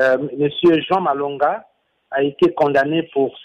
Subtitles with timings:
[0.00, 1.64] euh, Monsieur Jean Malonga
[2.10, 3.36] a été condamné pour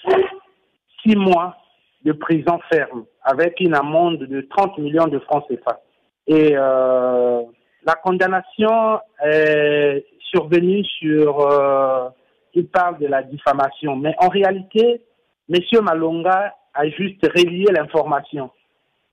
[1.03, 1.55] six mois
[2.03, 5.79] de prison ferme avec une amende de 30 millions de francs CFA.
[6.27, 7.41] Et euh,
[7.83, 12.09] la condamnation est survenue sur, euh,
[12.53, 15.01] il parle de la diffamation, mais en réalité,
[15.49, 18.49] Monsieur Malonga a juste relié l'information.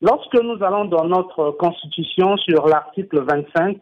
[0.01, 3.79] Lorsque nous allons dans notre constitution sur l'article 25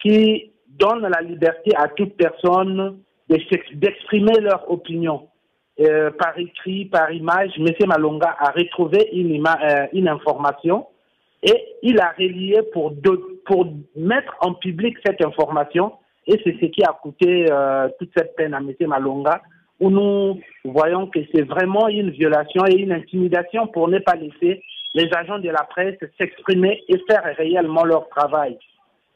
[0.00, 2.98] qui donne la liberté à toute personne
[3.28, 5.28] d'exprimer leur opinion
[5.80, 7.66] euh, par écrit, par image, M.
[7.86, 10.86] Malonga a retrouvé une, euh, information
[11.42, 12.92] et il a relié pour,
[13.44, 15.94] pour mettre en public cette information
[16.26, 18.72] et c'est ce qui a coûté euh, toute cette peine à M.
[18.86, 19.42] Malonga
[19.80, 24.62] où nous voyons que c'est vraiment une violation et une intimidation pour ne pas laisser
[24.94, 28.56] les agents de la presse s'exprimer et faire réellement leur travail.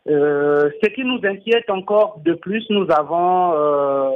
[0.08, 4.10] Euh, ce qui nous inquiète encore de plus, nous avons euh,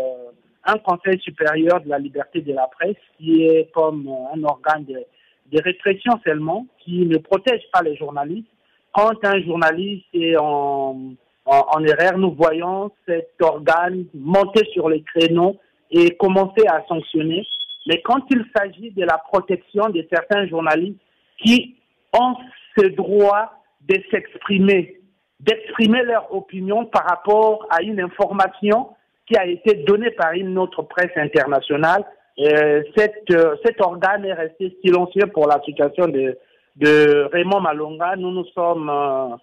[0.65, 5.05] un Conseil supérieur de la liberté de la presse qui est comme un organe de,
[5.53, 8.49] de répression seulement, qui ne protège pas les journalistes.
[8.93, 15.03] Quand un journaliste est en, en, en erreur, nous voyons cet organe monter sur les
[15.03, 15.57] créneaux
[15.91, 17.47] et commencer à sanctionner.
[17.87, 21.01] Mais quand il s'agit de la protection de certains journalistes
[21.39, 21.77] qui
[22.15, 22.35] ont
[22.79, 23.53] ce droit
[23.89, 25.02] de s'exprimer,
[25.43, 28.91] d'exprimer leur opinion par rapport à une information
[29.27, 32.05] qui a été donnée par une autre presse internationale,
[32.39, 36.39] euh, cette, euh, cet organe est resté silencieux pour la situation de,
[36.77, 38.17] de Raymond Malonga.
[38.17, 39.37] Nous nous sommes, euh,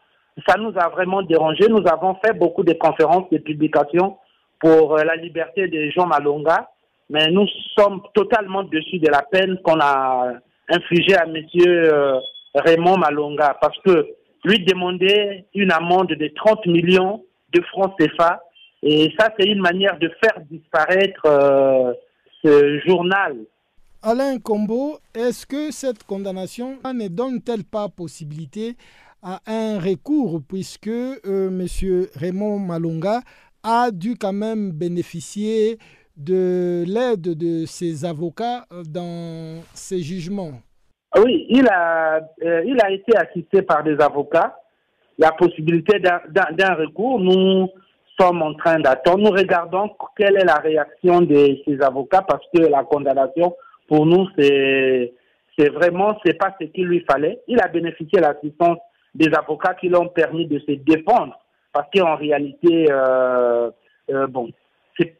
[0.47, 1.67] ça nous a vraiment dérangé.
[1.69, 4.17] Nous avons fait beaucoup de conférences, de publications
[4.59, 6.69] pour euh, la liberté de Jean Malonga,
[7.09, 7.47] mais nous
[7.77, 10.33] sommes totalement dessus de la peine qu'on a
[10.69, 11.91] infligée à Monsieur
[12.53, 14.07] Raymond Malonga, parce que
[14.43, 17.23] lui demander une amende de 30 millions
[17.53, 18.41] de francs CFA,
[18.83, 21.93] et ça c'est une manière de faire disparaître euh,
[22.43, 23.37] ce journal.
[24.01, 28.77] Alain Combo, est-ce que cette condamnation ne donne-t-elle pas possibilité
[29.21, 31.17] à un recours puisque euh,
[31.49, 32.07] M.
[32.15, 33.21] Raymond Malonga
[33.63, 35.77] a dû quand même bénéficier
[36.15, 40.61] de l'aide de ses avocats dans ses jugements?
[41.17, 44.55] Oui, il a, euh, il a été assisté par des avocats.
[45.17, 47.69] La possibilité d'un recours, nous
[48.19, 49.17] sommes en train d'attendre.
[49.17, 53.55] Nous regardons quelle est la réaction de ces avocats parce que la condamnation,
[53.87, 55.13] pour nous, c'est
[55.57, 57.41] c'est vraiment c'est pas ce qu'il lui fallait.
[57.47, 58.77] Il a bénéficié de l'assistance
[59.13, 61.37] des avocats qui l'ont permis de se défendre
[61.73, 63.69] parce qu'en réalité, euh,
[64.11, 64.49] euh, bon,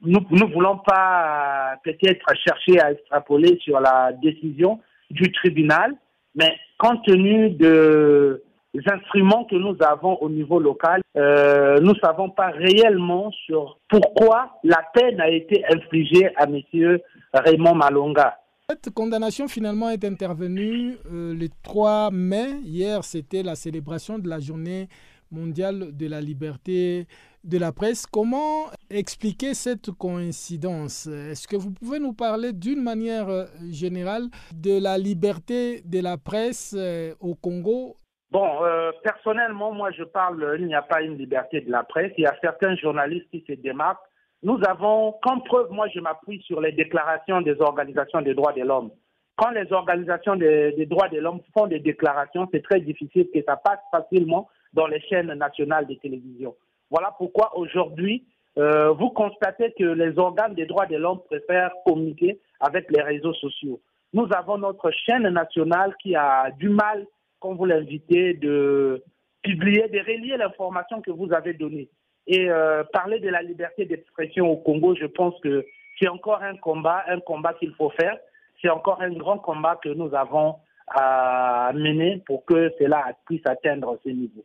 [0.02, 5.96] nous ne voulons pas peut-être chercher à extrapoler sur la décision du tribunal,
[6.36, 8.44] mais compte tenu de,
[8.74, 13.80] des instruments que nous avons au niveau local, euh, nous ne savons pas réellement sur
[13.90, 17.00] pourquoi la peine a été infligée à M.
[17.34, 18.38] Raymond Malonga.
[18.70, 22.60] Cette condamnation finalement est intervenue euh, le 3 mai.
[22.64, 24.90] Hier, c'était la célébration de la journée
[25.32, 27.08] mondiale de la liberté
[27.44, 28.06] de la presse.
[28.06, 31.08] Comment expliquer cette coïncidence?
[31.08, 34.24] Est-ce que vous pouvez nous parler d'une manière euh, générale
[34.54, 37.96] de la liberté de la presse euh, au Congo?
[38.32, 42.12] Bon, euh, personnellement, moi je parle, il n'y a pas une liberté de la presse.
[42.18, 44.06] Il y a certains journalistes qui se démarquent.
[44.44, 48.62] Nous avons, comme preuve, moi je m'appuie sur les déclarations des organisations des droits de
[48.62, 48.92] l'homme.
[49.36, 53.40] Quand les organisations des, des droits de l'homme font des déclarations, c'est très difficile que
[53.46, 56.56] ça passe facilement dans les chaînes nationales de télévision.
[56.90, 58.26] Voilà pourquoi aujourd'hui,
[58.58, 63.34] euh, vous constatez que les organes des droits de l'homme préfèrent communiquer avec les réseaux
[63.34, 63.80] sociaux.
[64.14, 67.06] Nous avons notre chaîne nationale qui a du mal,
[67.40, 69.04] quand vous l'invitez, de
[69.44, 71.90] publier, de relier l'information que vous avez donnée.
[72.28, 75.66] Et euh, parler de la liberté d'expression au Congo, je pense que
[76.00, 78.18] c'est encore un combat, un combat qu'il faut faire.
[78.62, 80.56] C'est encore un grand combat que nous avons
[80.88, 84.44] à mener pour que cela puisse atteindre ce niveau.